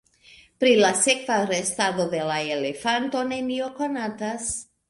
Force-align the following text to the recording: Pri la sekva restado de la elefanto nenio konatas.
Pri 0.63 0.71
la 0.79 0.89
sekva 1.01 1.35
restado 1.51 2.07
de 2.15 2.23
la 2.31 2.39
elefanto 2.57 3.25
nenio 3.35 3.73
konatas. 3.83 4.53